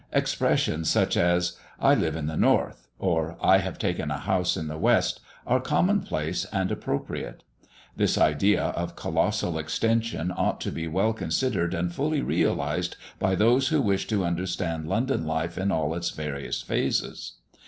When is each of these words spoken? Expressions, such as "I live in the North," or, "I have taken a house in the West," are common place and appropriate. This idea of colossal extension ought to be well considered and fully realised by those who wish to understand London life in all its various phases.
Expressions, 0.13 0.89
such 0.89 1.15
as 1.15 1.57
"I 1.79 1.93
live 1.93 2.15
in 2.15 2.25
the 2.25 2.35
North," 2.35 2.87
or, 2.97 3.37
"I 3.39 3.59
have 3.59 3.77
taken 3.77 4.09
a 4.09 4.17
house 4.17 4.57
in 4.57 4.67
the 4.67 4.79
West," 4.79 5.19
are 5.45 5.59
common 5.59 5.99
place 6.01 6.43
and 6.45 6.71
appropriate. 6.71 7.43
This 7.95 8.17
idea 8.17 8.63
of 8.69 8.95
colossal 8.95 9.59
extension 9.59 10.33
ought 10.35 10.59
to 10.61 10.71
be 10.71 10.87
well 10.87 11.13
considered 11.13 11.75
and 11.75 11.93
fully 11.93 12.23
realised 12.23 12.97
by 13.19 13.35
those 13.35 13.67
who 13.67 13.79
wish 13.79 14.07
to 14.07 14.25
understand 14.25 14.89
London 14.89 15.23
life 15.27 15.55
in 15.55 15.71
all 15.71 15.93
its 15.93 16.09
various 16.09 16.63
phases. 16.63 17.33